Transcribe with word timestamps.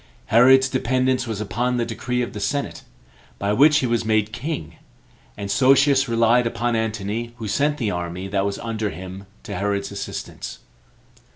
Herod's 0.33 0.67
dependence 0.67 1.27
was 1.27 1.39
upon 1.39 1.77
the 1.77 1.85
decree 1.85 2.23
of 2.23 2.33
the 2.33 2.39
senate, 2.39 2.81
by 3.37 3.53
which 3.53 3.77
he 3.77 3.85
was 3.85 4.03
made 4.03 4.33
king; 4.33 4.77
and 5.37 5.51
Sosius 5.51 6.09
relied 6.09 6.47
upon 6.47 6.75
Antony, 6.75 7.35
who 7.37 7.47
sent 7.47 7.77
the 7.77 7.91
army 7.91 8.27
that 8.27 8.43
was 8.43 8.57
under 8.57 8.89
him 8.89 9.27
to 9.43 9.55
Herod's 9.55 9.91
assistance. 9.91 10.57